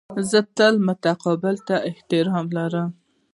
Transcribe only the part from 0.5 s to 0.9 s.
تل